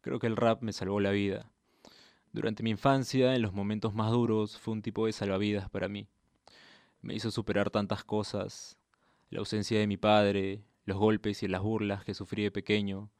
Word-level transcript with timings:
Creo 0.00 0.18
que 0.18 0.26
el 0.26 0.36
rap 0.36 0.62
me 0.62 0.72
salvó 0.72 1.00
la 1.00 1.10
vida. 1.10 1.50
Durante 2.32 2.62
mi 2.62 2.70
infancia, 2.70 3.34
en 3.34 3.42
los 3.42 3.52
momentos 3.52 3.94
más 3.94 4.10
duros, 4.10 4.58
fue 4.58 4.72
un 4.72 4.82
tipo 4.82 5.06
de 5.06 5.12
salvavidas 5.12 5.68
para 5.68 5.88
mí. 5.88 6.06
Me 7.02 7.14
hizo 7.14 7.30
superar 7.30 7.70
tantas 7.70 8.04
cosas, 8.04 8.78
la 9.30 9.40
ausencia 9.40 9.78
de 9.78 9.86
mi 9.86 9.96
padre, 9.96 10.62
los 10.84 10.96
golpes 10.96 11.42
y 11.42 11.48
las 11.48 11.62
burlas 11.62 12.04
que 12.04 12.14
sufrí 12.14 12.42
de 12.42 12.50
pequeño, 12.50 13.10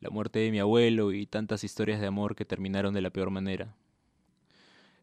la 0.00 0.10
muerte 0.10 0.38
de 0.38 0.50
mi 0.50 0.58
abuelo 0.60 1.12
y 1.12 1.26
tantas 1.26 1.62
historias 1.62 2.00
de 2.00 2.06
amor 2.06 2.34
que 2.34 2.44
terminaron 2.44 2.94
de 2.94 3.02
la 3.02 3.10
peor 3.10 3.30
manera. 3.30 3.76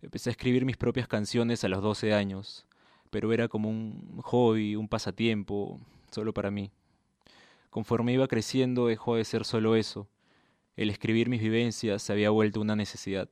Empecé 0.01 0.29
a 0.29 0.31
escribir 0.31 0.65
mis 0.65 0.77
propias 0.77 1.07
canciones 1.07 1.63
a 1.63 1.67
los 1.67 1.81
12 1.81 2.13
años, 2.13 2.65
pero 3.09 3.31
era 3.31 3.47
como 3.47 3.69
un 3.69 4.19
hobby, 4.23 4.75
un 4.75 4.87
pasatiempo, 4.87 5.79
solo 6.11 6.33
para 6.33 6.51
mí. 6.51 6.71
Conforme 7.69 8.13
iba 8.13 8.27
creciendo 8.27 8.87
dejó 8.87 9.15
de 9.15 9.25
ser 9.25 9.45
solo 9.45 9.75
eso. 9.75 10.07
El 10.77 10.91
escribir 10.91 11.27
mis 11.27 11.41
vivencias 11.41 12.03
se 12.03 12.13
había 12.13 12.29
vuelto 12.29 12.61
una 12.61 12.75
necesidad. 12.75 13.27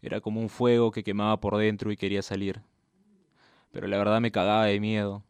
Era 0.00 0.20
como 0.20 0.40
un 0.40 0.48
fuego 0.48 0.92
que 0.92 1.02
quemaba 1.02 1.40
por 1.40 1.56
dentro 1.56 1.90
y 1.90 1.96
quería 1.96 2.22
salir. 2.22 2.62
Pero 3.72 3.88
la 3.88 3.98
verdad 3.98 4.20
me 4.20 4.30
cagaba 4.30 4.66
de 4.66 4.78
miedo. 4.78 5.24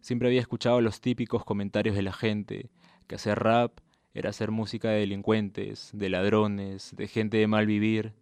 Siempre 0.00 0.28
había 0.28 0.40
escuchado 0.40 0.80
los 0.80 1.02
típicos 1.02 1.44
comentarios 1.44 1.94
de 1.94 2.00
la 2.00 2.14
gente, 2.14 2.70
que 3.06 3.16
hacer 3.16 3.40
rap 3.40 3.80
era 4.14 4.30
hacer 4.30 4.50
música 4.50 4.88
de 4.88 5.00
delincuentes, 5.00 5.90
de 5.92 6.08
ladrones, 6.08 6.96
de 6.96 7.08
gente 7.08 7.36
de 7.36 7.46
mal 7.46 7.66
vivir, 7.66 8.14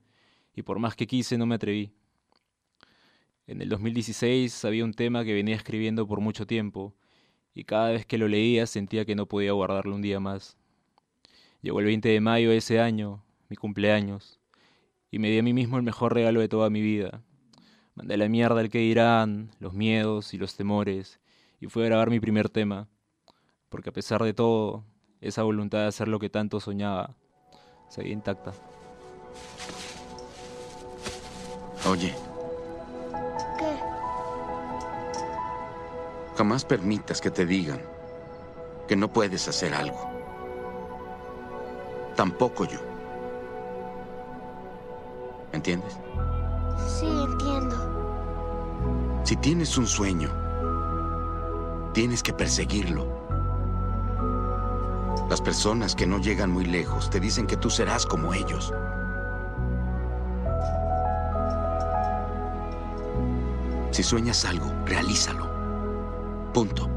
y 0.56 0.62
por 0.62 0.80
más 0.80 0.96
que 0.96 1.06
quise 1.06 1.38
no 1.38 1.46
me 1.46 1.54
atreví. 1.54 1.92
En 3.46 3.62
el 3.62 3.68
2016 3.68 4.64
había 4.64 4.84
un 4.84 4.94
tema 4.94 5.24
que 5.24 5.32
venía 5.32 5.54
escribiendo 5.54 6.08
por 6.08 6.20
mucho 6.20 6.44
tiempo, 6.44 6.92
y 7.54 7.62
cada 7.64 7.90
vez 7.90 8.04
que 8.04 8.18
lo 8.18 8.26
leía 8.26 8.66
sentía 8.66 9.04
que 9.04 9.14
no 9.14 9.26
podía 9.26 9.52
guardarlo 9.52 9.94
un 9.94 10.02
día 10.02 10.18
más. 10.18 10.56
Llegó 11.62 11.78
el 11.78 11.86
20 11.86 12.08
de 12.08 12.20
mayo 12.20 12.50
de 12.50 12.56
ese 12.56 12.80
año, 12.80 13.22
mi 13.48 13.54
cumpleaños, 13.56 14.40
y 15.12 15.20
me 15.20 15.30
di 15.30 15.38
a 15.38 15.44
mí 15.44 15.52
mismo 15.52 15.76
el 15.76 15.84
mejor 15.84 16.12
regalo 16.12 16.40
de 16.40 16.48
toda 16.48 16.70
mi 16.70 16.82
vida. 16.82 17.22
Mandé 17.94 18.16
la 18.16 18.28
mierda 18.28 18.58
al 18.58 18.68
que 18.68 18.78
dirán, 18.78 19.52
los 19.60 19.72
miedos 19.72 20.34
y 20.34 20.38
los 20.38 20.56
temores, 20.56 21.20
y 21.60 21.68
fui 21.68 21.84
a 21.84 21.86
grabar 21.86 22.10
mi 22.10 22.18
primer 22.18 22.48
tema, 22.48 22.88
porque 23.68 23.90
a 23.90 23.92
pesar 23.92 24.24
de 24.24 24.34
todo, 24.34 24.84
esa 25.20 25.44
voluntad 25.44 25.78
de 25.78 25.86
hacer 25.86 26.08
lo 26.08 26.18
que 26.18 26.28
tanto 26.28 26.58
soñaba 26.58 27.14
seguía 27.88 28.12
intacta. 28.12 28.52
Oye. 31.88 32.12
¿Qué? 33.56 33.76
Jamás 36.36 36.64
permitas 36.64 37.20
que 37.20 37.30
te 37.30 37.46
digan 37.46 37.80
que 38.88 38.96
no 38.96 39.12
puedes 39.12 39.46
hacer 39.46 39.74
algo. 39.74 40.11
Tampoco 42.16 42.64
yo. 42.64 42.78
¿Entiendes? 45.52 45.98
Sí, 46.86 47.06
entiendo. 47.06 47.76
Si 49.24 49.36
tienes 49.36 49.78
un 49.78 49.86
sueño, 49.86 50.30
tienes 51.92 52.22
que 52.22 52.32
perseguirlo. 52.32 53.06
Las 55.28 55.40
personas 55.40 55.94
que 55.94 56.06
no 56.06 56.18
llegan 56.18 56.50
muy 56.50 56.64
lejos 56.64 57.08
te 57.08 57.20
dicen 57.20 57.46
que 57.46 57.56
tú 57.56 57.70
serás 57.70 58.04
como 58.04 58.34
ellos. 58.34 58.72
Si 63.90 64.02
sueñas 64.02 64.44
algo, 64.44 64.70
realízalo. 64.86 65.50
Punto. 66.52 66.91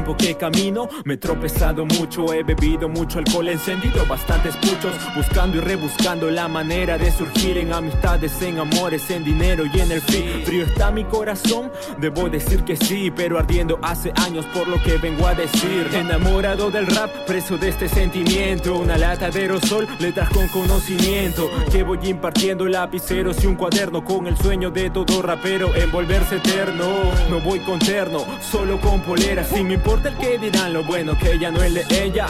Tiempo 0.00 0.16
que 0.16 0.34
camino, 0.34 0.88
me 1.04 1.14
he 1.14 1.16
tropezado 1.18 1.84
mucho, 1.84 2.32
he 2.32 2.42
bebido 2.42 2.88
mucho 2.88 3.18
alcohol, 3.18 3.48
he 3.48 3.52
encendido 3.52 4.06
bastantes 4.06 4.56
puchos, 4.56 4.94
buscando 5.14 5.58
y 5.58 5.60
rebuscando 5.60 6.30
la 6.30 6.48
manera 6.48 6.96
de 6.96 7.10
surgir 7.10 7.58
en 7.58 7.72
amistades, 7.72 8.40
en 8.40 8.58
amores, 8.58 9.10
en 9.10 9.24
dinero 9.24 9.64
y 9.66 9.78
en 9.78 9.92
el 9.92 10.00
fin. 10.00 10.42
Frío 10.44 10.64
está 10.64 10.90
mi 10.90 11.04
corazón, 11.04 11.70
debo 11.98 12.30
decir 12.30 12.64
que 12.64 12.76
sí, 12.76 13.12
pero 13.14 13.38
ardiendo 13.38 13.78
hace 13.82 14.10
años 14.16 14.46
por 14.54 14.68
lo 14.68 14.82
que 14.82 14.96
vengo 14.96 15.26
a 15.26 15.34
decir. 15.34 15.88
Enamorado 15.92 16.70
del 16.70 16.86
rap, 16.86 17.10
preso 17.26 17.58
de 17.58 17.68
este 17.68 17.86
sentimiento, 17.86 18.78
una 18.78 18.96
lata 18.96 19.30
de 19.30 19.40
aerosol, 19.40 19.86
letras 19.98 20.30
con 20.30 20.48
conocimiento, 20.48 21.50
que 21.70 21.82
voy 21.82 21.98
impartiendo 22.04 22.66
lapiceros 22.66 23.44
y 23.44 23.48
un 23.48 23.56
cuaderno 23.56 24.02
con 24.02 24.26
el 24.26 24.36
sueño 24.38 24.70
de 24.70 24.88
todo 24.88 25.20
rapero 25.20 25.74
en 25.74 25.90
volverse 25.90 26.36
eterno. 26.36 26.86
No 27.28 27.40
voy 27.40 27.58
con 27.60 27.78
terno, 27.78 28.24
solo 28.40 28.80
con 28.80 29.02
poleras, 29.02 29.48
sin 29.48 29.68
me 29.68 29.78
importa 29.90 30.08
el 30.08 30.16
que 30.18 30.38
dirán 30.38 30.72
lo 30.72 30.84
bueno 30.84 31.18
que 31.18 31.32
ella 31.32 31.50
no 31.50 31.60
es 31.64 31.74
de 31.74 32.04
ella. 32.04 32.28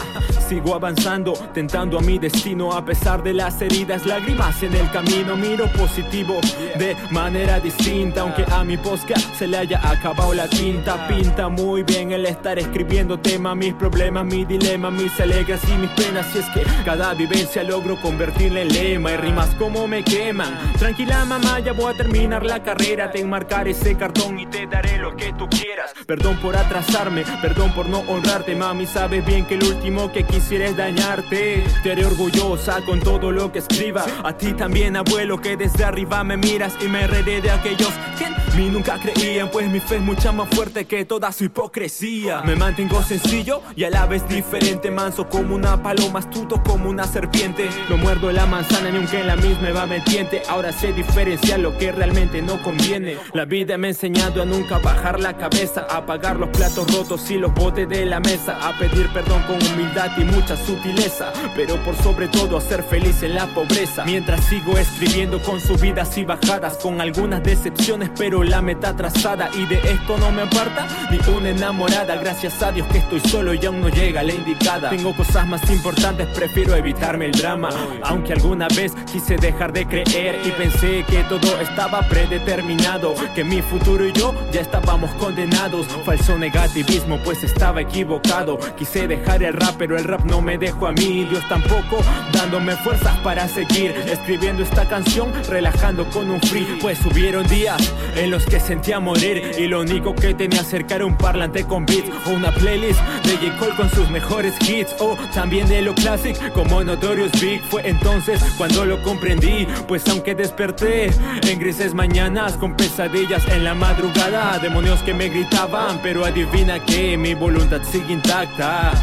Sigo 0.49 0.73
avanzando, 0.73 1.33
tentando 1.53 1.99
a 1.99 2.01
mi 2.01 2.17
destino 2.17 2.73
a 2.73 2.83
pesar 2.83 3.21
de 3.21 3.33
las 3.33 3.61
heridas, 3.61 4.03
lágrimas 4.05 4.63
en 4.63 4.73
el 4.73 4.89
camino. 4.89 5.37
Miro 5.37 5.71
positivo 5.73 6.41
de 6.75 6.97
manera 7.11 7.59
distinta, 7.59 8.21
aunque 8.21 8.45
a 8.51 8.63
mi 8.63 8.77
posca 8.77 9.13
se 9.37 9.47
le 9.47 9.57
haya 9.57 9.79
acabado 9.87 10.33
la 10.33 10.47
tinta. 10.47 11.07
Pinta 11.07 11.49
muy 11.49 11.83
bien 11.83 12.11
el 12.11 12.25
estar 12.25 12.57
escribiendo 12.57 13.19
temas, 13.19 13.55
mis 13.55 13.75
problemas, 13.75 14.25
mis 14.25 14.47
dilemas, 14.47 14.91
mis 14.91 15.19
alegrías 15.19 15.61
y 15.69 15.73
mis 15.77 15.91
penas. 15.91 16.35
Y 16.35 16.39
es 16.39 16.49
que 16.49 16.63
cada 16.83 17.13
vivencia 17.13 17.63
logro 17.63 17.95
convertirla 18.01 18.61
en 18.61 18.69
lema 18.69 19.11
y 19.11 19.17
rimas 19.17 19.53
como 19.55 19.87
me 19.87 20.03
queman. 20.03 20.73
Tranquila 20.79 21.25
mamá, 21.25 21.59
ya 21.59 21.73
voy 21.73 21.93
a 21.93 21.95
terminar 21.95 22.43
la 22.43 22.63
carrera, 22.63 23.11
te 23.11 23.21
enmarcar 23.21 23.67
ese 23.67 23.95
cartón 23.95 24.39
y 24.39 24.47
te 24.47 24.65
daré 24.65 24.97
lo 24.97 25.15
que 25.15 25.31
tú 25.33 25.47
quieras. 25.47 25.93
Perdón 26.07 26.37
por 26.37 26.57
atrasarme, 26.57 27.23
perdón 27.39 27.50
por 27.53 27.89
no 27.89 27.99
honrarte, 27.99 28.55
mami. 28.55 28.85
Sabes 28.85 29.25
bien 29.25 29.45
que 29.45 29.55
el 29.55 29.63
último 29.63 30.11
que 30.11 30.23
quisiera 30.23 30.65
es 30.65 30.77
dañarte. 30.77 31.63
Te 31.83 31.91
haré 31.91 32.05
orgullosa 32.05 32.81
con 32.85 32.99
todo 32.99 33.31
lo 33.31 33.51
que 33.51 33.59
escriba. 33.59 34.05
A 34.23 34.33
ti 34.33 34.53
también, 34.53 34.95
abuelo, 34.95 35.37
que 35.37 35.57
desde 35.57 35.83
arriba 35.83 36.23
me 36.23 36.37
miras 36.37 36.73
y 36.81 36.87
me 36.87 37.07
reiré 37.07 37.41
de 37.41 37.51
aquellos 37.51 37.91
que 38.17 38.25
mí 38.55 38.69
nunca 38.69 38.99
creían, 38.99 39.49
pues 39.49 39.69
mi 39.69 39.79
fe 39.79 39.97
es 39.97 40.01
mucha 40.01 40.31
más 40.31 40.49
fuerte 40.49 40.85
que 40.85 41.05
toda 41.05 41.31
su 41.31 41.45
hipocresía. 41.45 42.41
Me 42.41 42.55
mantengo 42.55 43.01
sencillo 43.03 43.61
y 43.75 43.83
a 43.83 43.89
la 43.89 44.05
vez 44.05 44.27
diferente, 44.27 44.91
manso 44.91 45.27
como 45.29 45.55
una 45.55 45.81
paloma, 45.81 46.19
astuto 46.19 46.61
como 46.63 46.89
una 46.89 47.05
serpiente. 47.05 47.69
No 47.89 47.97
muerdo 47.97 48.31
la 48.31 48.45
manzana 48.45 48.89
ni 48.91 48.97
aunque 48.97 49.19
en 49.19 49.27
la 49.27 49.35
misma 49.35 49.71
va 49.71 49.85
metiente. 49.85 50.41
Ahora 50.49 50.71
sé 50.71 50.93
diferenciar 50.93 51.59
lo 51.59 51.77
que 51.77 51.91
realmente 51.91 52.41
no 52.41 52.61
conviene. 52.61 53.17
La 53.33 53.45
vida 53.45 53.77
me 53.77 53.87
ha 53.87 53.91
enseñado 53.91 54.41
a 54.41 54.45
nunca 54.45 54.79
bajar 54.79 55.19
la 55.19 55.37
cabeza, 55.37 55.85
a 55.89 56.05
pagar 56.05 56.37
los 56.37 56.49
platos 56.49 56.91
rotos 56.93 57.29
y 57.31 57.37
los 57.37 57.53
botes 57.53 57.87
de 57.87 58.05
la 58.05 58.19
mesa, 58.19 58.57
a 58.67 58.77
pedir 58.77 59.07
perdón 59.13 59.41
con 59.43 59.55
humildad 59.55 60.11
y 60.17 60.23
mucha 60.23 60.57
sutileza, 60.57 61.31
pero 61.55 61.75
por 61.83 61.95
sobre 61.95 62.27
todo 62.27 62.57
a 62.57 62.61
ser 62.61 62.83
feliz 62.83 63.23
en 63.23 63.35
la 63.35 63.47
pobreza. 63.47 64.03
Mientras 64.05 64.43
sigo 64.45 64.77
escribiendo 64.77 65.41
con 65.41 65.59
subidas 65.59 66.17
y 66.17 66.25
bajadas, 66.25 66.77
con 66.77 67.01
algunas 67.01 67.43
decepciones, 67.43 68.09
pero 68.17 68.40
la 68.49 68.61
meta 68.61 68.95
trazada 68.95 69.49
y 69.53 69.65
de 69.65 69.77
esto 69.77 70.17
no 70.17 70.31
me 70.31 70.43
aparta 70.43 70.87
ni 71.09 71.19
una 71.33 71.49
enamorada. 71.49 72.15
Gracias 72.15 72.61
a 72.61 72.71
Dios 72.71 72.87
que 72.87 72.99
estoy 72.99 73.19
solo 73.21 73.53
y 73.53 73.65
aún 73.65 73.81
no 73.81 73.89
llega 73.89 74.23
la 74.23 74.33
indicada. 74.33 74.89
Tengo 74.89 75.15
cosas 75.15 75.47
más 75.47 75.69
importantes, 75.69 76.27
prefiero 76.27 76.75
evitarme 76.75 77.25
el 77.25 77.31
drama, 77.31 77.69
aunque 78.03 78.33
alguna 78.33 78.67
vez 78.69 78.93
quise 79.11 79.35
dejar 79.35 79.71
de 79.73 79.85
creer 79.85 80.39
y 80.45 80.51
pensé 80.51 81.05
que 81.07 81.23
todo 81.23 81.59
estaba 81.61 82.01
predeterminado, 82.07 83.13
que 83.35 83.43
mi 83.43 83.61
futuro 83.61 84.05
y 84.07 84.13
yo 84.13 84.33
ya 84.51 84.61
estábamos 84.61 85.11
condenados. 85.15 85.87
Falso 86.05 86.37
negativismo, 86.37 87.19
pues 87.23 87.43
estaba 87.43 87.81
equivocado. 87.81 88.57
Quise 88.77 89.07
dejar 89.07 89.43
el 89.43 89.53
rap, 89.53 89.75
pero 89.77 89.97
el 89.97 90.03
rap 90.03 90.23
no 90.25 90.41
me 90.41 90.57
dejó 90.57 90.87
a 90.87 90.91
mí, 90.91 91.25
Dios 91.29 91.47
tampoco, 91.47 92.03
dándome 92.33 92.75
fuerzas 92.77 93.17
para 93.19 93.47
seguir 93.47 93.91
escribiendo 94.07 94.63
esta 94.63 94.87
canción, 94.87 95.31
relajando 95.47 96.09
con 96.09 96.29
un 96.29 96.41
free. 96.41 96.77
Pues 96.81 96.99
hubieron 97.05 97.47
días 97.47 97.93
en 98.15 98.30
los 98.31 98.45
que 98.45 98.61
sentía 98.61 99.01
morir 99.01 99.51
y 99.59 99.67
lo 99.67 99.81
único 99.81 100.15
que 100.15 100.33
tenía 100.33 100.63
cerca 100.63 100.95
era 100.95 101.05
un 101.05 101.17
parlante 101.17 101.65
con 101.65 101.85
beats 101.85 102.09
o 102.25 102.29
una 102.29 102.49
playlist 102.53 103.01
de 103.25 103.35
J. 103.35 103.57
Cole 103.59 103.75
con 103.75 103.89
sus 103.89 104.09
mejores 104.09 104.53
hits 104.61 104.95
o 104.99 105.17
también 105.33 105.67
de 105.67 105.81
lo 105.81 105.93
classic 105.93 106.37
como 106.53 106.81
Notorious 106.81 107.33
Big. 107.41 107.61
Fue 107.63 107.85
entonces 107.85 108.41
cuando 108.57 108.85
lo 108.85 109.03
comprendí, 109.03 109.67
pues 109.85 110.07
aunque 110.07 110.33
desperté 110.33 111.11
en 111.43 111.59
grises 111.59 111.93
mañanas 111.93 112.53
con 112.53 112.77
pesadillas 112.77 113.45
en 113.49 113.65
la 113.65 113.75
madrugada, 113.75 114.57
demonios 114.59 115.01
que 115.01 115.13
me 115.13 115.27
gritaban, 115.27 115.99
pero 116.01 116.23
adivina 116.23 116.79
que 116.79 117.17
mi 117.17 117.33
voluntad 117.33 117.81
sigue 117.83 118.13
intacta. 118.13 118.93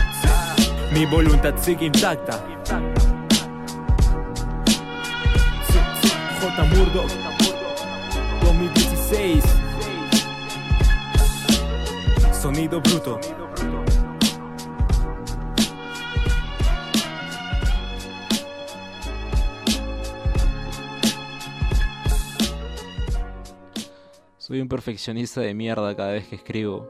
Mi 0.90 1.04
voluntad 1.04 1.52
sigue 1.60 1.84
intacta. 1.84 2.42
J. 6.40 6.64
Murdoch 6.64 7.27
6 9.08 9.42
Sonido 12.30 12.82
bruto. 12.82 13.18
Soy 24.36 24.60
un 24.60 24.68
perfeccionista 24.68 25.40
de 25.40 25.54
mierda 25.54 25.96
cada 25.96 26.12
vez 26.12 26.28
que 26.28 26.36
escribo. 26.36 26.86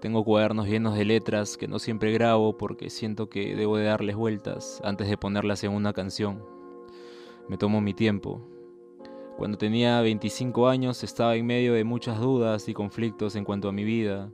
Tengo 0.00 0.24
cuadernos 0.24 0.66
llenos 0.66 0.96
de 0.96 1.04
letras 1.04 1.58
que 1.58 1.68
no 1.68 1.78
siempre 1.78 2.12
grabo 2.12 2.56
porque 2.56 2.88
siento 2.88 3.28
que 3.28 3.54
debo 3.54 3.76
de 3.76 3.84
darles 3.84 4.16
vueltas 4.16 4.80
antes 4.82 5.06
de 5.06 5.18
ponerlas 5.18 5.62
en 5.64 5.72
una 5.72 5.92
canción. 5.92 6.42
Me 7.46 7.58
tomo 7.58 7.82
mi 7.82 7.92
tiempo, 7.92 8.55
cuando 9.36 9.58
tenía 9.58 10.00
25 10.00 10.66
años 10.66 11.04
estaba 11.04 11.36
en 11.36 11.44
medio 11.44 11.74
de 11.74 11.84
muchas 11.84 12.18
dudas 12.18 12.68
y 12.70 12.74
conflictos 12.74 13.36
en 13.36 13.44
cuanto 13.44 13.68
a 13.68 13.72
mi 13.72 13.84
vida. 13.84 14.30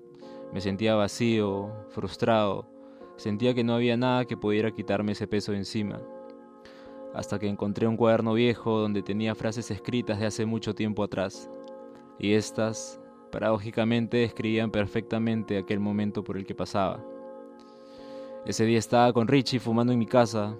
Me 0.52 0.60
sentía 0.60 0.94
vacío, 0.94 1.72
frustrado. 1.88 2.68
Sentía 3.16 3.52
que 3.52 3.64
no 3.64 3.74
había 3.74 3.96
nada 3.96 4.26
que 4.26 4.36
pudiera 4.36 4.70
quitarme 4.70 5.12
ese 5.12 5.26
peso 5.26 5.50
de 5.50 5.58
encima. 5.58 6.00
Hasta 7.14 7.40
que 7.40 7.48
encontré 7.48 7.88
un 7.88 7.96
cuaderno 7.96 8.34
viejo 8.34 8.78
donde 8.78 9.02
tenía 9.02 9.34
frases 9.34 9.72
escritas 9.72 10.20
de 10.20 10.26
hace 10.26 10.46
mucho 10.46 10.72
tiempo 10.72 11.02
atrás 11.02 11.50
y 12.18 12.34
estas, 12.34 13.00
paradójicamente, 13.32 14.18
describían 14.18 14.70
perfectamente 14.70 15.58
aquel 15.58 15.80
momento 15.80 16.22
por 16.22 16.36
el 16.36 16.46
que 16.46 16.54
pasaba. 16.54 17.04
Ese 18.46 18.64
día 18.64 18.78
estaba 18.78 19.12
con 19.12 19.26
Richie 19.26 19.58
fumando 19.58 19.92
en 19.92 19.98
mi 19.98 20.06
casa, 20.06 20.56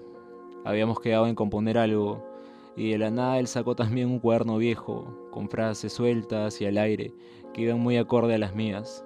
habíamos 0.65 0.99
quedado 0.99 1.27
en 1.27 1.35
componer 1.35 1.77
algo, 1.77 2.32
y 2.75 2.91
de 2.91 2.97
la 2.97 3.11
nada 3.11 3.39
él 3.39 3.47
sacó 3.47 3.75
también 3.75 4.09
un 4.09 4.19
cuaderno 4.19 4.57
viejo, 4.57 5.29
con 5.31 5.49
frases 5.49 5.93
sueltas 5.93 6.59
y 6.61 6.65
al 6.65 6.77
aire, 6.77 7.13
que 7.53 7.61
iban 7.61 7.79
muy 7.79 7.97
acorde 7.97 8.35
a 8.35 8.39
las 8.39 8.55
mías. 8.55 9.05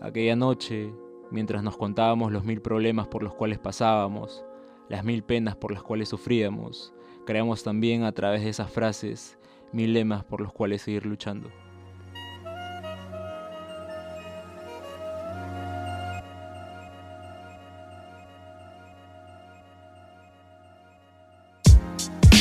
Aquella 0.00 0.36
noche, 0.36 0.92
mientras 1.30 1.62
nos 1.62 1.76
contábamos 1.76 2.32
los 2.32 2.44
mil 2.44 2.60
problemas 2.60 3.08
por 3.08 3.22
los 3.22 3.34
cuales 3.34 3.58
pasábamos, 3.58 4.44
las 4.88 5.04
mil 5.04 5.22
penas 5.22 5.56
por 5.56 5.72
las 5.72 5.82
cuales 5.82 6.08
sufríamos, 6.08 6.94
creamos 7.26 7.62
también 7.62 8.04
a 8.04 8.12
través 8.12 8.42
de 8.42 8.50
esas 8.50 8.70
frases 8.70 9.38
mil 9.72 9.92
lemas 9.92 10.24
por 10.24 10.40
los 10.40 10.52
cuales 10.52 10.82
seguir 10.82 11.06
luchando. 11.06 11.50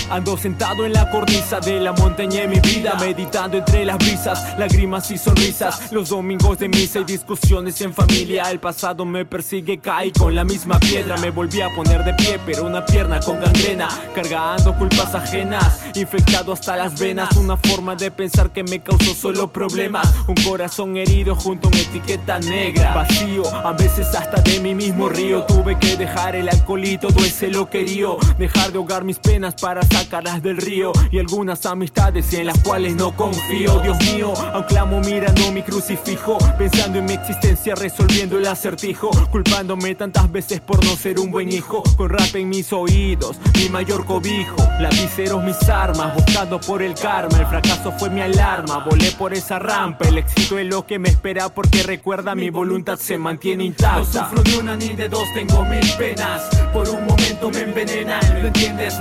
Ando 0.10 0.36
sentado 0.38 0.88
en 0.88 0.94
la 0.94 1.08
cornisa 1.12 1.60
de 1.60 1.80
la 1.80 1.92
montaña 1.92 2.42
en 2.42 2.50
mi 2.50 2.60
vida, 2.60 2.96
meditando 3.00 3.58
entre 3.58 3.86
las 3.86 4.00
brisas, 4.00 4.58
lágrimas 4.58 5.12
y 5.12 5.20
sonrisas. 5.20 5.92
Los 5.92 6.10
domingos 6.10 6.58
de 6.58 6.68
misa 6.68 7.00
y 7.00 7.04
discusiones 7.04 7.80
en 7.82 7.94
familia. 7.94 8.50
El 8.50 8.60
pasado 8.60 9.06
me 9.06 9.24
persigue, 9.26 9.78
caí 9.78 10.12
con 10.12 10.34
la 10.34 10.44
misma 10.44 10.80
piedra. 10.80 11.16
Me 11.18 11.30
volví 11.30 11.62
a 11.62 11.70
poner 11.76 12.04
de 12.04 12.16
pie, 12.16 12.40
pero 12.44 12.66
una 12.66 12.84
pierna 12.84 13.20
con 13.20 13.40
gangrena, 13.40 13.88
cargando 14.16 14.76
culpas 14.76 15.14
ajenas, 15.14 15.79
infectado 15.96 16.54
hasta 16.54 16.76
las 16.76 17.00
venas. 17.00 17.36
Una 17.38 17.58
forma 17.58 17.96
de 17.96 18.12
pensar 18.12 18.52
que 18.52 18.64
me 18.64 18.80
causó 18.82 19.14
solo 19.14 19.52
problemas. 19.52 20.08
Un 20.28 20.36
corazón 20.36 20.98
herido 20.98 21.36
junto 21.36 21.68
a 21.68 21.72
una 21.72 21.80
etiqueta 21.80 22.40
negra, 22.40 22.96
vacío, 22.96 23.44
a 23.48 23.74
veces 23.74 24.08
hasta 24.16 24.42
de 24.42 24.60
mi 24.60 24.74
mismo 24.74 25.10
río. 25.10 25.44
Tuve 25.44 25.78
que 25.78 25.98
dejar 25.98 26.36
el 26.36 26.50
alcohol 26.50 26.84
y 26.86 26.98
todo 26.98 27.24
ese 27.24 27.50
loquerío, 27.50 28.18
dejar 28.38 28.72
de 28.72 28.78
ahogar 28.78 29.04
mis 29.04 29.20
penas 29.20 29.56
para 29.56 29.82
caras 30.10 30.42
del 30.42 30.58
río 30.58 30.92
y 31.12 31.20
algunas 31.20 31.66
amistades 31.66 32.34
en 32.34 32.48
las 32.48 32.58
cuales 32.60 32.96
no 32.96 33.16
confío. 33.16 33.80
Dios 33.82 33.98
mío, 34.06 34.34
aún 34.54 34.64
clamo 34.64 35.00
mirando 35.02 35.52
mi 35.52 35.62
crucifijo, 35.62 36.38
pensando 36.58 37.00
en 37.00 37.06
mi 37.06 37.14
existencia, 37.14 37.76
resolviendo 37.76 38.38
el 38.38 38.48
acertijo, 38.48 39.10
culpándome 39.32 39.96
tantas 39.96 40.32
veces 40.32 40.62
por 40.62 40.84
no 40.86 40.96
ser 40.96 41.20
un 41.20 41.32
buen 41.32 41.52
hijo. 41.52 41.84
Con 41.98 42.10
rap 42.10 42.36
en 42.36 42.50
mis 42.50 42.72
oídos, 42.74 43.38
mi 43.56 43.70
mayor 43.70 44.06
cobijo, 44.06 44.58
lapiceros 44.80 45.44
mis 45.44 45.70
armas, 45.80 46.14
buscando 46.14 46.60
por 46.60 46.82
el 46.82 46.94
karma. 46.94 47.38
El 47.38 47.46
fracaso 47.48 47.92
fue 47.98 48.10
mi 48.10 48.22
alarma, 48.22 48.80
volé 48.80 49.12
por 49.12 49.34
esa 49.34 49.60
rampa. 49.60 50.08
El 50.08 50.18
éxito 50.18 50.58
es 50.60 50.68
lo 50.68 50.86
que 50.86 51.00
me 51.00 51.10
espera 51.10 51.50
porque 51.50 51.84
recuerda 51.84 52.36
mi 52.36 52.50
voluntad 52.50 52.98
se 52.98 53.18
mantiene 53.18 53.64
intacta. 53.64 53.98
No 53.98 54.06
sufro 54.06 54.44
de 54.44 54.58
una 54.58 54.76
ni 54.76 54.90
de 54.90 55.08
dos, 55.10 55.28
tengo 55.34 55.64
mil 55.66 55.88
penas. 55.98 56.50
Por 56.74 56.90
un 56.90 57.06
momento 57.06 57.50
me 57.50 57.62
envenenan, 57.62 58.42
¿lo 58.42 58.48
entiendes? 58.48 59.00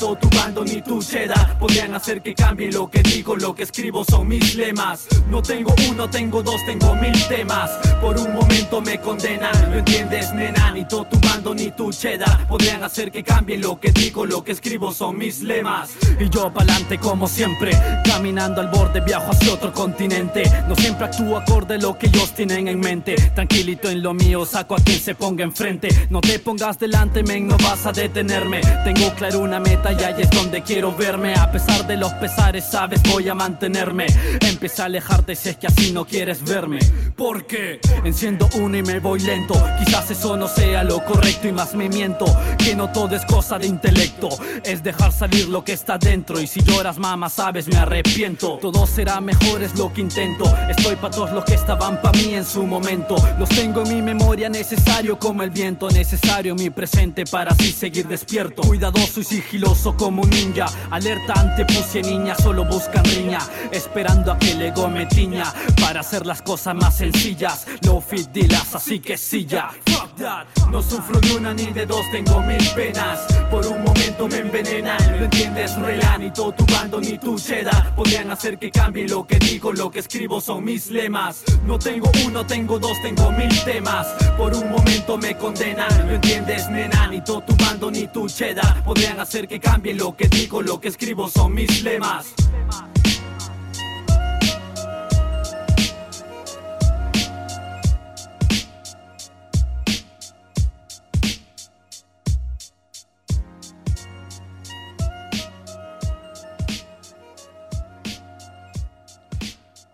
todo 0.00 0.16
tu 0.16 0.28
bando 0.30 0.64
ni 0.64 0.80
tu 0.80 1.02
cheddar 1.02 1.58
podrían 1.58 1.94
hacer 1.94 2.22
que 2.22 2.34
cambie 2.34 2.70
lo 2.72 2.90
que 2.90 3.02
digo, 3.02 3.36
lo 3.36 3.54
que 3.54 3.64
escribo 3.64 4.04
son 4.04 4.28
mis 4.28 4.54
lemas. 4.54 5.06
No 5.28 5.42
tengo 5.42 5.74
uno, 5.90 6.08
tengo 6.08 6.42
dos, 6.42 6.64
tengo 6.64 6.94
mil 6.94 7.28
temas. 7.28 7.70
Por 8.00 8.18
un 8.18 8.32
momento 8.32 8.80
me 8.80 8.98
condenan, 8.98 9.70
¿lo 9.70 9.78
entiendes, 9.78 10.32
nena? 10.32 10.70
Ni 10.72 10.86
todo 10.86 11.04
tu 11.04 11.18
bando 11.20 11.54
ni 11.54 11.70
tu 11.70 11.92
cheddar 11.92 12.46
podrían 12.48 12.82
hacer 12.82 13.10
que 13.10 13.22
cambie 13.22 13.58
lo 13.58 13.78
que 13.78 13.90
digo, 13.92 14.24
lo 14.24 14.42
que 14.42 14.52
escribo 14.52 14.92
son 14.92 15.18
mis 15.18 15.42
lemas. 15.42 15.90
Y 16.18 16.28
yo 16.28 16.52
pa'lante 16.52 16.98
como 16.98 17.28
siempre, 17.28 17.70
caminando 18.04 18.60
al 18.60 18.68
borde, 18.68 19.00
viajo 19.00 19.30
hacia 19.30 19.54
otro 19.54 19.72
continente. 19.72 20.42
No 20.68 20.74
siempre 20.74 21.06
actúo 21.06 21.36
acorde 21.36 21.78
lo 21.78 21.96
que 21.98 22.06
ellos 22.06 22.32
tienen 22.34 22.68
en 22.68 22.80
mente. 22.80 23.14
Tranquilito 23.34 23.88
en 23.88 24.02
lo 24.02 24.14
mío, 24.14 24.44
saco 24.44 24.74
a 24.74 24.78
quien 24.78 24.98
se 24.98 25.14
ponga 25.14 25.44
enfrente. 25.44 25.88
No 26.10 26.20
te 26.20 26.38
pongas 26.38 26.78
delante, 26.78 27.22
men, 27.22 27.46
no 27.46 27.56
vas 27.58 27.86
a 27.86 27.92
detenerme. 27.92 28.60
Tengo 28.84 29.14
claro 29.14 29.40
una 29.40 29.60
meta 29.60 29.92
y 29.92 30.02
ahí 30.02 30.22
es 30.22 30.30
donde 30.30 30.62
quiero 30.62 30.94
verme. 30.96 31.34
A 31.34 31.50
pesar 31.50 31.86
de 31.86 31.96
los 31.96 32.12
pesares, 32.14 32.64
sabes, 32.64 33.02
voy 33.04 33.28
a 33.28 33.34
mantenerme. 33.34 34.06
Empieza 34.40 34.84
a 34.84 34.86
alejarte 34.86 35.34
si 35.34 35.50
es 35.50 35.56
que 35.56 35.66
así 35.66 35.92
no 35.92 36.04
quieres 36.04 36.42
verme. 36.44 36.78
Porque 37.16 37.80
enciendo 38.04 38.48
uno 38.54 38.76
y 38.76 38.82
me 38.82 38.98
voy 38.98 39.20
lento. 39.20 39.54
Quizás 39.78 40.10
eso 40.10 40.36
no 40.36 40.48
sea 40.48 40.84
lo 40.84 41.04
correcto 41.04 41.48
y 41.48 41.52
más 41.52 41.74
me 41.74 41.88
miento. 41.88 42.24
Que 42.58 42.74
no 42.74 42.90
todo 42.90 43.14
es 43.16 43.24
cosa 43.24 43.58
de 43.58 43.66
intelecto. 43.66 44.28
Es 44.64 44.82
dejar 44.82 45.12
salir 45.12 45.48
lo 45.48 45.64
que 45.64 45.72
está 45.72 45.98
dentro. 45.98 46.40
Y 46.40 46.46
si 46.46 46.62
lloras, 46.62 46.98
mamá, 46.98 47.28
sabes, 47.28 47.68
me 47.68 47.76
arrepiento. 47.76 48.58
Todo 48.60 48.86
será 48.86 49.20
mejor, 49.20 49.62
es 49.62 49.76
lo 49.76 49.92
que 49.92 50.00
intento. 50.00 50.44
Estoy 50.68 50.96
para 50.96 51.14
todos 51.14 51.32
los 51.32 51.44
que 51.44 51.54
estaban 51.54 52.00
para 52.00 52.18
mí 52.18 52.34
en 52.34 52.44
su 52.44 52.66
momento. 52.66 53.16
Los 53.38 53.48
tengo 53.48 53.82
en 53.82 53.94
mi 53.94 54.02
memoria, 54.02 54.48
necesario 54.48 55.18
como 55.18 55.42
el 55.42 55.50
viento. 55.50 55.90
Necesario 55.90 56.54
mi 56.54 56.70
presente 56.70 57.24
para 57.24 57.52
así 57.52 57.72
seguir 57.72 58.06
despierto. 58.06 58.62
Cuidadoso 58.62 59.20
y 59.20 59.24
sigiloso 59.24 59.96
como 59.96 60.22
un 60.22 60.30
ninja. 60.30 60.66
Alerta 60.90 61.34
ante 61.36 61.64
pussy 61.64 62.02
niña, 62.02 62.34
solo 62.36 62.64
buscan 62.64 63.04
riña. 63.04 63.40
Esperando 63.70 64.32
a 64.32 64.38
que 64.38 64.52
el 64.52 64.62
ego 64.62 64.88
me 64.88 65.06
tiña. 65.06 65.44
Para 65.80 66.00
hacer 66.00 66.26
las 66.26 66.42
cosas 66.42 66.74
más 66.74 66.99
sencillas. 67.00 67.66
No 67.86 68.00
fit 68.00 68.28
dilas, 68.30 68.74
así 68.74 69.00
que 69.00 69.16
silla. 69.16 69.70
Fuck 69.86 70.16
that. 70.16 70.46
No 70.70 70.82
sufro 70.82 71.18
de 71.20 71.36
una 71.36 71.54
ni 71.54 71.66
de 71.66 71.86
dos, 71.86 72.04
tengo 72.12 72.40
mil 72.42 72.62
penas. 72.74 73.20
Por 73.50 73.66
un 73.66 73.82
momento 73.82 74.28
me 74.28 74.38
envenenan. 74.38 74.98
¿Lo 75.18 75.24
entiendes? 75.24 75.76
Relan 75.76 76.22
y 76.22 76.30
todo 76.30 76.52
tu 76.52 76.66
bando 76.66 77.00
ni 77.00 77.16
tu 77.18 77.38
cheddar. 77.38 77.94
Podrían 77.96 78.30
hacer 78.30 78.58
que 78.58 78.70
cambie 78.70 79.08
lo 79.08 79.26
que 79.26 79.38
digo, 79.38 79.72
lo 79.72 79.90
que 79.90 80.00
escribo 80.00 80.40
son 80.42 80.62
mis 80.64 80.90
lemas. 80.90 81.42
No 81.64 81.78
tengo 81.78 82.10
uno, 82.26 82.44
tengo 82.46 82.78
dos, 82.78 83.00
tengo 83.00 83.32
mil 83.32 83.64
temas. 83.64 84.06
Por 84.36 84.54
un 84.54 84.70
momento 84.70 85.16
me 85.16 85.36
condenan. 85.38 86.06
¿Lo 86.06 86.14
entiendes, 86.14 86.68
nena? 86.68 87.08
Ni 87.08 87.22
todo 87.22 87.40
tu 87.40 87.56
bando 87.56 87.90
ni 87.90 88.08
tu 88.08 88.28
cheddar. 88.28 88.84
Podrían 88.84 89.18
hacer 89.18 89.48
que 89.48 89.58
cambie 89.58 89.94
lo 89.94 90.14
que 90.14 90.28
digo, 90.28 90.60
lo 90.60 90.78
que 90.78 90.88
escribo 90.88 91.30
son 91.30 91.54
mis 91.54 91.82
lemas. 91.82 92.34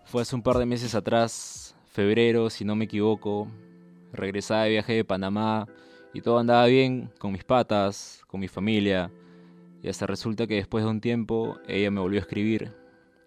Fue 0.07 0.21
hace 0.21 0.37
un 0.37 0.41
par 0.41 0.57
de 0.57 0.65
meses 0.65 0.95
atrás, 0.95 1.75
febrero, 1.91 2.49
si 2.49 2.63
no 2.63 2.77
me 2.77 2.85
equivoco, 2.85 3.49
regresaba 4.13 4.63
de 4.63 4.69
viaje 4.69 4.93
de 4.93 5.03
Panamá 5.03 5.67
y 6.13 6.21
todo 6.21 6.39
andaba 6.39 6.65
bien 6.67 7.11
con 7.19 7.33
mis 7.33 7.43
patas, 7.43 8.21
con 8.25 8.39
mi 8.39 8.47
familia. 8.47 9.11
Y 9.83 9.89
hasta 9.89 10.07
resulta 10.07 10.47
que 10.47 10.55
después 10.55 10.85
de 10.85 10.91
un 10.91 11.01
tiempo 11.01 11.57
ella 11.67 11.91
me 11.91 11.99
volvió 11.99 12.19
a 12.19 12.21
escribir. 12.21 12.71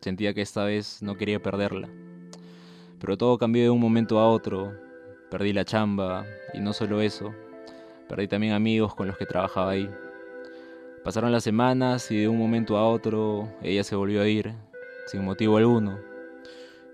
Sentía 0.00 0.32
que 0.32 0.40
esta 0.40 0.64
vez 0.64 1.02
no 1.02 1.18
quería 1.18 1.42
perderla. 1.42 1.90
Pero 2.99 3.18
todo 3.18 3.37
cambió 3.37 3.62
de 3.62 3.70
un 3.70 3.80
momento 3.80 4.18
a 4.18 4.30
otro. 4.30 4.72
Perdí 5.30 5.52
la 5.52 5.66
chamba 5.66 6.25
y 6.54 6.60
no 6.60 6.72
solo 6.72 7.02
eso, 7.02 7.34
perdí 8.08 8.26
también 8.26 8.54
amigos 8.54 8.94
con 8.94 9.06
los 9.06 9.18
que 9.18 9.26
trabajaba 9.26 9.72
ahí. 9.72 9.90
Pasaron 11.04 11.30
las 11.30 11.44
semanas 11.44 12.10
y 12.10 12.22
de 12.22 12.28
un 12.28 12.38
momento 12.38 12.78
a 12.78 12.88
otro 12.88 13.52
ella 13.62 13.84
se 13.84 13.96
volvió 13.96 14.22
a 14.22 14.28
ir, 14.28 14.54
sin 15.06 15.22
motivo 15.22 15.58
alguno. 15.58 16.10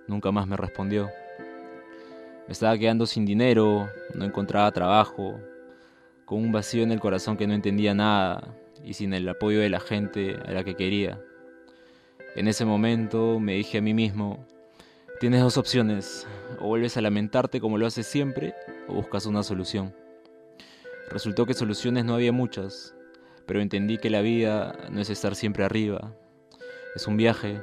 Nunca 0.06 0.30
más 0.30 0.46
me 0.46 0.56
respondió. 0.56 1.10
Me 2.46 2.52
estaba 2.52 2.78
quedando 2.78 3.06
sin 3.06 3.26
dinero, 3.26 3.88
no 4.14 4.24
encontraba 4.24 4.70
trabajo, 4.70 5.40
con 6.24 6.38
un 6.38 6.52
vacío 6.52 6.82
en 6.82 6.92
el 6.92 7.00
corazón 7.00 7.36
que 7.36 7.46
no 7.46 7.54
entendía 7.54 7.94
nada 7.94 8.54
y 8.84 8.94
sin 8.94 9.14
el 9.14 9.28
apoyo 9.28 9.60
de 9.60 9.68
la 9.68 9.80
gente 9.80 10.36
a 10.46 10.52
la 10.52 10.62
que 10.62 10.74
quería. 10.74 11.20
En 12.36 12.48
ese 12.48 12.64
momento 12.64 13.40
me 13.40 13.54
dije 13.54 13.78
a 13.78 13.82
mí 13.82 13.94
mismo, 13.94 14.46
tienes 15.18 15.40
dos 15.40 15.56
opciones, 15.56 16.26
o 16.60 16.66
vuelves 16.66 16.96
a 16.96 17.00
lamentarte 17.00 17.60
como 17.60 17.78
lo 17.78 17.86
haces 17.86 18.06
siempre, 18.06 18.54
o 18.88 18.94
buscas 18.94 19.26
una 19.26 19.42
solución. 19.42 19.94
Resultó 21.10 21.46
que 21.46 21.54
soluciones 21.54 22.04
no 22.04 22.14
había 22.14 22.32
muchas, 22.32 22.94
pero 23.46 23.60
entendí 23.60 23.98
que 23.98 24.10
la 24.10 24.20
vida 24.20 24.76
no 24.90 25.00
es 25.00 25.10
estar 25.10 25.34
siempre 25.34 25.64
arriba, 25.64 26.12
es 26.94 27.06
un 27.06 27.16
viaje, 27.16 27.60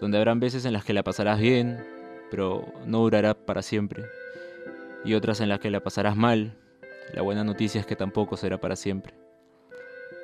donde 0.00 0.18
habrán 0.18 0.40
veces 0.40 0.64
en 0.64 0.72
las 0.72 0.84
que 0.84 0.92
la 0.92 1.02
pasarás 1.02 1.40
bien, 1.40 1.84
pero 2.30 2.72
no 2.86 2.98
durará 2.98 3.34
para 3.34 3.62
siempre, 3.62 4.04
y 5.04 5.14
otras 5.14 5.40
en 5.40 5.48
las 5.48 5.60
que 5.60 5.70
la 5.70 5.80
pasarás 5.80 6.16
mal, 6.16 6.56
la 7.12 7.22
buena 7.22 7.44
noticia 7.44 7.80
es 7.80 7.86
que 7.86 7.96
tampoco 7.96 8.36
será 8.36 8.58
para 8.58 8.76
siempre. 8.76 9.14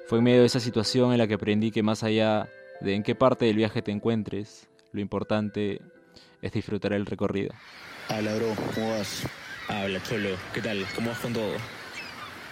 Fue 0.06 0.18
en 0.18 0.24
medio 0.24 0.40
de 0.40 0.46
esa 0.46 0.60
situación 0.60 1.12
en 1.12 1.18
la 1.18 1.28
que 1.28 1.34
aprendí 1.34 1.70
que 1.70 1.82
más 1.82 2.02
allá 2.02 2.48
de 2.80 2.94
en 2.94 3.02
qué 3.02 3.14
parte 3.14 3.44
del 3.44 3.56
viaje 3.56 3.82
te 3.82 3.92
encuentres, 3.92 4.68
lo 4.92 5.00
importante 5.00 5.80
es 6.42 6.52
disfrutar 6.52 6.92
el 6.92 7.06
recorrido. 7.06 7.52
Habla, 8.08 8.34
bro, 8.34 8.54
¿cómo 8.74 8.90
vas? 8.90 9.22
Habla, 9.68 10.02
Cholo, 10.02 10.30
¿qué 10.52 10.60
tal? 10.60 10.84
¿Cómo 10.96 11.10
vas 11.10 11.18
con 11.20 11.32
todo? 11.32 11.52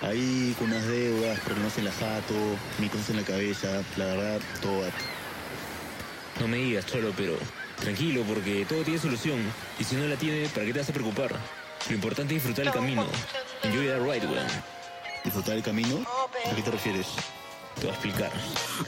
Ahí 0.03 0.55
con 0.57 0.69
unas 0.69 0.87
deudas, 0.87 1.41
problemas 1.41 1.77
en 1.79 1.87
la 1.87 1.91
jato, 1.91 2.35
mi 2.79 2.89
cosas 2.89 3.11
en 3.11 3.17
la 3.17 3.23
cabeza, 3.23 3.83
la 3.97 4.05
verdad, 4.05 4.41
todo 4.63 4.83
gato. 4.83 5.05
No 6.41 6.47
me 6.47 6.57
digas, 6.59 6.87
Cholo, 6.87 7.13
pero 7.17 7.37
tranquilo, 7.81 8.23
porque 8.23 8.65
todo 8.69 8.83
tiene 8.83 8.99
solución. 8.99 9.41
Y 9.79 9.85
si 9.85 9.97
no 9.97 10.07
la 10.07 10.17
tiene, 10.17 10.49
¿para 10.49 10.67
qué 10.67 10.73
te 10.73 10.79
vas 10.79 10.89
a 10.89 10.93
preocupar? 10.93 11.35
Lo 11.89 11.95
importante 11.95 12.35
es 12.37 12.43
disfrutar 12.43 12.67
el 12.67 12.73
camino. 12.73 13.07
Enjoy 13.63 13.87
the 13.87 13.99
ride, 13.99 14.27
weón. 14.27 14.47
¿Disfrutar 15.25 15.57
el 15.57 15.63
camino? 15.63 16.05
¿A 16.51 16.55
qué 16.55 16.63
te 16.63 16.71
refieres? 16.71 17.07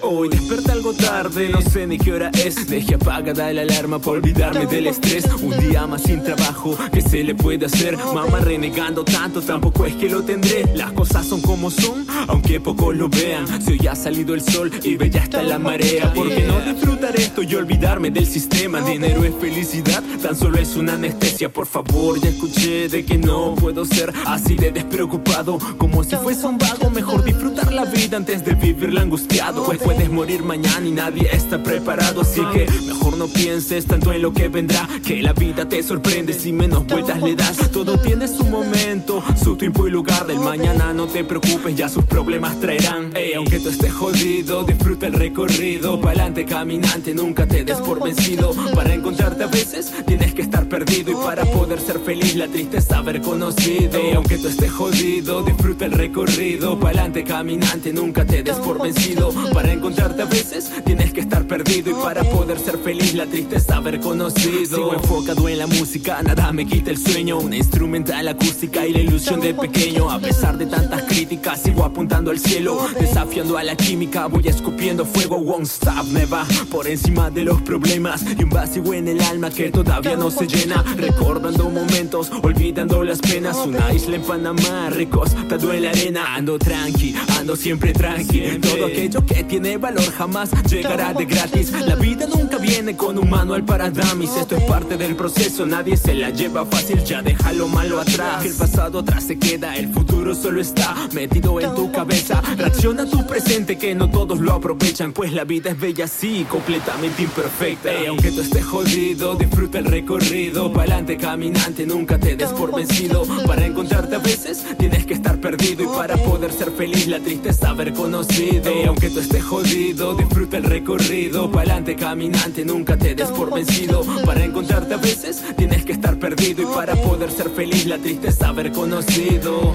Hoy 0.03 0.29
desperté 0.29 0.73
algo 0.73 0.93
tarde, 0.93 1.49
no 1.49 1.61
sé 1.61 1.87
ni 1.87 1.99
qué 1.99 2.13
hora 2.13 2.31
es. 2.31 2.67
Dejé 2.67 2.95
apagada 2.95 3.53
la 3.53 3.63
alarma 3.63 3.99
para 3.99 4.13
olvidarme 4.13 4.67
del 4.67 4.89
estrés. 4.89 5.25
Un 5.43 5.59
día 5.61 5.87
más 5.87 6.03
sin 6.03 6.23
trabajo, 6.23 6.77
¿qué 6.93 7.01
se 7.01 7.23
le 7.23 7.35
puede 7.35 7.67
hacer? 7.67 7.97
Mamá 7.97 8.41
renegando 8.41 9.05
tanto, 9.05 9.43
tampoco 9.43 9.87
es 9.87 9.95
que 9.95 10.09
lo 10.09 10.23
tendré. 10.23 10.65
Las 10.75 10.93
cosas 10.93 11.27
son 11.27 11.41
como 11.41 11.71
son, 11.71 12.07
aunque 12.29 12.61
pocos 12.61 12.97
lo 12.97 13.09
vean. 13.09 13.47
Si 13.63 13.73
hoy 13.73 13.87
ha 13.87 13.95
salido 13.95 14.35
el 14.35 14.41
sol 14.41 14.71
y 14.83 14.97
ya 15.11 15.21
está 15.21 15.43
la 15.43 15.59
marea. 15.59 16.13
¿Por 16.13 16.29
qué 16.29 16.45
no 16.45 16.61
disfrutar 16.61 17.15
esto 17.17 17.43
y 17.43 17.55
olvidarme 17.55 18.11
del 18.11 18.27
sistema? 18.27 18.81
Dinero 18.81 19.25
es 19.25 19.35
felicidad, 19.41 20.03
tan 20.23 20.35
solo 20.35 20.59
es 20.59 20.75
una 20.77 20.95
anestesia. 20.95 21.53
Por 21.53 21.67
favor, 21.67 22.21
ya 22.21 22.31
escuché 22.31 22.89
de 22.89 23.05
que 23.05 23.19
no 23.19 23.55
puedo 23.55 23.85
ser 23.85 24.13
así 24.27 24.57
de 24.57 24.73
despreocupado. 24.73 25.59
Como 25.79 26.03
si 26.03 26.17
fuese 26.17 26.47
un 26.47 26.59
vago, 26.59 26.91
mejor 26.91 27.23
disfrutar 27.23 27.73
la 27.73 27.85
vida 27.85 28.17
antes 28.17 28.45
de 28.45 28.55
vivir 28.55 28.80
angustiado. 28.89 29.65
Pues 29.65 29.79
puedes 29.79 30.11
morir 30.11 30.43
mañana 30.43 30.87
y 30.87 30.91
nadie 30.91 31.29
está 31.33 31.63
preparado. 31.63 32.23
Así 32.23 32.41
que 32.53 32.67
mejor 32.87 33.17
no 33.17 33.27
pienses 33.29 33.87
tanto 33.87 34.13
en 34.13 34.23
lo 34.23 34.33
que 34.33 34.49
vendrá 34.49 34.89
Que 35.05 35.23
la 35.23 35.33
vida 35.33 35.69
te 35.69 35.83
sorprende. 35.83 36.33
Si 36.33 36.53
menos 36.53 36.87
vueltas 36.87 37.21
le 37.23 37.35
das 37.35 37.71
Todo 37.71 37.99
tiene 37.99 38.27
su 38.27 38.45
momento, 38.45 39.23
su 39.43 39.57
tiempo 39.57 39.87
y 39.87 39.91
lugar 39.91 40.27
Del 40.27 40.39
mañana 40.39 40.93
no 40.93 41.07
te 41.07 41.25
preocupes, 41.25 41.77
ya 41.77 41.89
sus 41.89 42.05
problemas 42.05 42.59
traerán. 42.61 43.15
Ey, 43.15 43.35
aunque 43.35 43.59
tú 43.61 43.69
estés 43.69 43.93
jodido, 43.93 44.65
disfruta 44.65 45.07
el 45.07 45.13
recorrido. 45.13 46.01
Pa'lante 46.01 46.45
caminante, 46.45 47.15
nunca 47.15 47.47
te 47.47 47.65
des 47.65 47.79
por 47.79 48.03
vencido. 48.03 48.53
Para 48.75 48.95
encontrarte 48.95 49.45
a 49.45 49.49
veces 49.49 49.93
tienes 50.07 50.35
que 50.35 50.43
estar 50.43 50.67
perdido. 50.69 51.13
Y 51.13 51.15
para 51.15 51.45
poder 51.45 51.81
ser 51.81 51.99
feliz 52.01 52.35
la 52.35 52.49
tristeza 52.49 52.99
haber 52.99 53.21
conocido. 53.21 53.99
Ey, 53.99 54.15
aunque 54.15 54.39
tú 54.39 54.49
estés 54.49 54.71
jodido, 54.71 55.43
disfruta 55.43 55.85
el 55.85 55.93
recorrido. 55.93 56.79
Pa'lante 56.79 57.25
caminante, 57.25 57.93
nunca 57.93 58.25
te 58.25 58.43
des 58.43 58.57
por 58.57 58.70
vencido. 58.79 59.31
Para 59.53 59.73
encontrarte 59.73 60.23
a 60.23 60.27
veces 60.27 60.71
tienes 60.85 61.13
que 61.13 61.21
estar 61.21 61.47
perdido. 61.47 61.91
Y 61.91 61.95
para 61.95 62.25
poder 62.25 62.59
ser 62.59 62.79
feliz 62.79 63.15
la 63.15 63.27
tristeza 63.27 63.77
haber 63.77 64.01
conocido. 64.01 64.77
Sigo 64.77 64.95
enfocado 64.95 65.49
en 65.49 65.59
la 65.59 65.67
música, 65.67 66.23
nada 66.23 66.53
me 66.53 66.67
quita 66.67 66.91
el 66.91 66.99
sueño. 66.99 67.39
Una 67.39 67.57
instrumental 67.57 68.29
acústica 68.29 68.87
y 68.87 68.93
la 68.93 69.01
ilusión 69.01 69.41
de 69.41 69.55
pequeño. 69.55 70.11
A 70.11 70.19
pesar 70.19 70.59
de 70.59 70.67
tantas 70.67 71.03
críticas 71.03 71.63
sigo 71.63 71.85
apuntando 71.85 72.31
al 72.31 72.39
cielo. 72.39 72.79
Desafiando 72.99 73.57
a 73.59 73.65
la 73.65 73.77
química, 73.77 74.27
voy 74.27 74.47
escupiendo 74.47 75.05
fuego. 75.05 75.37
Won't 75.37 75.67
stop, 75.67 76.05
me 76.07 76.27
va 76.27 76.47
por 76.71 76.87
encima 76.87 77.31
de 77.31 77.45
los 77.45 77.61
problemas. 77.63 78.25
Y 78.39 78.45
un 78.45 78.51
vacío 78.51 78.95
en 78.95 79.09
el 79.09 79.21
alma 79.23 79.51
que 79.51 79.71
todavía 79.71 80.17
no 80.17 80.31
se 80.31 80.47
llena. 80.47 80.83
Recordando 80.97 81.71
momentos, 81.71 82.31
olvidando 82.43 83.03
las 83.05 83.21
penas. 83.21 83.57
Una 83.67 83.93
isla 83.93 84.17
en 84.17 84.23
Panamá, 84.23 84.91
recostado 84.91 85.73
en 85.73 85.83
la 85.83 85.91
arena. 85.91 86.35
Ando 86.35 86.59
tranqui, 86.59 87.15
ando 87.39 87.57
siempre 87.57 87.93
tranqui 87.93 88.60
todo 88.61 88.87
aquello 88.87 89.25
que 89.25 89.45
tiene 89.45 89.77
valor 89.77 90.05
jamás 90.13 90.51
llegará 90.69 91.13
de 91.13 91.25
gratis. 91.25 91.73
La 91.73 91.95
vida 91.95 92.27
nunca 92.27 92.50
viene 92.83 92.97
con 92.97 93.19
un 93.19 93.29
manual 93.29 93.63
para 93.63 93.91
dummies. 93.91 94.35
Esto 94.39 94.57
es 94.57 94.65
parte 94.65 94.97
del 94.97 95.15
proceso, 95.15 95.67
nadie 95.67 95.99
se 95.99 96.15
la 96.15 96.31
lleva 96.31 96.65
fácil. 96.65 97.05
Ya 97.05 97.21
deja 97.21 97.53
lo 97.53 97.69
malo 97.69 98.01
atrás. 98.01 98.43
El 98.43 98.55
pasado 98.55 99.01
atrás 99.01 99.25
se 99.25 99.39
queda, 99.39 99.77
el 99.77 99.93
futuro 99.93 100.35
solo 100.35 100.63
está 100.63 100.95
metido 101.13 101.61
en 101.61 101.75
tu 101.75 101.93
cabeza. 101.93 102.41
Reacciona 102.57 103.05
tu 103.05 103.27
presente 103.27 103.77
que 103.77 103.95
no 103.95 104.11
todos 104.11 104.41
lo 104.41 104.55
aprovechan. 104.55 105.13
Pues 105.13 105.35
la 105.35 105.45
vida 105.45 105.71
es 105.71 105.79
bella 105.79 106.07
así, 106.07 106.47
completamente 106.49 107.23
imperfecta. 107.23 107.91
Y 108.03 108.07
aunque 108.07 108.31
tú 108.31 108.41
estés 108.41 108.65
jodido, 108.65 109.35
disfruta 109.35 109.79
el 109.79 109.85
recorrido. 109.85 110.73
Pa'lante 110.73 111.19
caminante, 111.19 111.85
nunca 111.85 112.19
te 112.19 112.35
des 112.35 112.49
por 112.51 112.75
vencido. 112.75 113.25
Para 113.47 113.67
encontrarte 113.67 114.17
a 114.17 114.21
veces 114.21 114.65
tienes 114.79 115.05
que 115.05 115.13
estar 115.13 115.39
perdido. 115.39 115.85
Y 115.85 115.87
para 115.89 116.17
poder 116.17 116.51
ser 116.51 116.71
feliz, 116.71 117.09
la 117.09 117.21
tristeza 117.21 117.71
haber 117.71 117.93
conocido. 117.93 118.73
Y 118.73 118.87
aunque 118.87 119.11
tú 119.11 119.21
estés 119.21 119.45
jodido, 119.45 120.15
disfruta 120.15 120.57
el 120.57 120.65
recorrido. 120.65 121.51
Pa'lante 121.51 121.95
caminante, 121.95 122.65
nunca 122.71 122.97
te 122.97 123.15
des 123.15 123.29
por 123.31 123.53
vencido. 123.53 124.03
Para 124.25 124.45
encontrarte 124.45 124.95
a 124.95 124.97
veces 124.97 125.43
tienes 125.57 125.85
que 125.85 125.93
estar 125.93 126.17
perdido. 126.19 126.63
Y 126.63 126.67
para 126.67 126.95
poder 126.97 127.31
ser 127.31 127.51
feliz, 127.51 127.87
la 127.87 127.99
tristeza 127.99 128.49
haber 128.49 128.73
conocido. 128.73 129.75